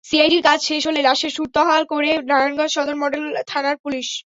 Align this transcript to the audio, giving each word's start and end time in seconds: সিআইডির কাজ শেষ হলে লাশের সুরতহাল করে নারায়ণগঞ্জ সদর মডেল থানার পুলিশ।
সিআইডির 0.05 0.43
কাজ 0.43 0.59
শেষ 0.69 0.81
হলে 0.87 1.01
লাশের 1.01 1.31
সুরতহাল 1.31 1.81
করে 1.91 2.09
নারায়ণগঞ্জ 2.29 2.71
সদর 2.73 2.95
মডেল 3.03 3.23
থানার 3.47 3.77
পুলিশ। 3.83 4.07